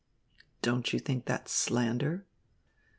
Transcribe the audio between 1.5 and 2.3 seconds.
slander?"